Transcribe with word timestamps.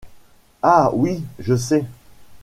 Ah! 0.63 0.89
oui, 0.95 1.21
je 1.37 1.55
sais... 1.55 1.85